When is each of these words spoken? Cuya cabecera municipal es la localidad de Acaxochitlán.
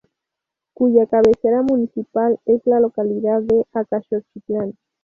Cuya 0.73 1.05
cabecera 1.05 1.61
municipal 1.61 2.39
es 2.47 2.65
la 2.65 2.79
localidad 2.79 3.43
de 3.43 3.67
Acaxochitlán. 3.71 4.73